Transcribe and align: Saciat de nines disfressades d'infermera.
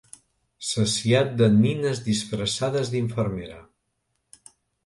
Saciat 0.69 1.35
de 1.41 1.51
nines 1.57 2.01
disfressades 2.07 2.93
d'infermera. 2.95 3.63